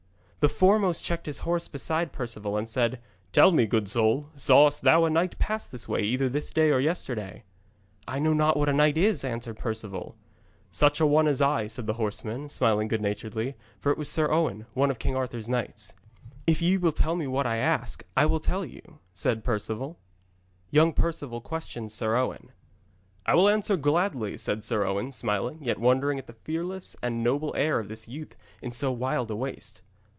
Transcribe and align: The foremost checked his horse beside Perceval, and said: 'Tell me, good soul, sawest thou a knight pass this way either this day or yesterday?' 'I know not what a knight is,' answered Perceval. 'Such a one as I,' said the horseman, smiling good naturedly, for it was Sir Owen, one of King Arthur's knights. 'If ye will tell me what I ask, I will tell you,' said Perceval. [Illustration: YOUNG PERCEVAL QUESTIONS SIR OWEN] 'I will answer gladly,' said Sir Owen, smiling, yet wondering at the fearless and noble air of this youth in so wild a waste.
The 0.43 0.49
foremost 0.49 1.05
checked 1.05 1.27
his 1.27 1.37
horse 1.45 1.67
beside 1.67 2.11
Perceval, 2.11 2.57
and 2.57 2.67
said: 2.67 2.99
'Tell 3.31 3.51
me, 3.51 3.67
good 3.67 3.87
soul, 3.87 4.29
sawest 4.35 4.81
thou 4.81 5.05
a 5.05 5.09
knight 5.11 5.37
pass 5.37 5.67
this 5.67 5.87
way 5.87 6.01
either 6.01 6.27
this 6.27 6.49
day 6.49 6.71
or 6.71 6.79
yesterday?' 6.79 7.43
'I 8.07 8.17
know 8.17 8.33
not 8.33 8.57
what 8.57 8.67
a 8.67 8.73
knight 8.73 8.97
is,' 8.97 9.23
answered 9.23 9.59
Perceval. 9.59 10.15
'Such 10.71 10.99
a 10.99 11.05
one 11.05 11.27
as 11.27 11.43
I,' 11.43 11.67
said 11.67 11.85
the 11.85 11.93
horseman, 11.93 12.49
smiling 12.49 12.87
good 12.87 13.01
naturedly, 13.01 13.53
for 13.79 13.91
it 13.91 13.99
was 13.99 14.09
Sir 14.09 14.31
Owen, 14.31 14.65
one 14.73 14.89
of 14.89 14.97
King 14.97 15.15
Arthur's 15.15 15.47
knights. 15.47 15.93
'If 16.47 16.59
ye 16.59 16.75
will 16.75 16.91
tell 16.91 17.15
me 17.15 17.27
what 17.27 17.45
I 17.45 17.57
ask, 17.57 18.03
I 18.17 18.25
will 18.25 18.39
tell 18.39 18.65
you,' 18.65 18.97
said 19.13 19.43
Perceval. 19.43 19.99
[Illustration: 20.71 20.71
YOUNG 20.71 20.93
PERCEVAL 20.93 21.41
QUESTIONS 21.41 21.93
SIR 21.93 22.15
OWEN] 22.15 22.51
'I 23.27 23.35
will 23.35 23.47
answer 23.47 23.77
gladly,' 23.77 24.37
said 24.37 24.63
Sir 24.63 24.87
Owen, 24.87 25.11
smiling, 25.11 25.59
yet 25.61 25.77
wondering 25.77 26.17
at 26.17 26.25
the 26.25 26.33
fearless 26.33 26.95
and 27.03 27.23
noble 27.23 27.53
air 27.55 27.77
of 27.77 27.87
this 27.89 28.07
youth 28.07 28.35
in 28.59 28.71
so 28.71 28.91
wild 28.91 29.29
a 29.29 29.35
waste. 29.35 29.83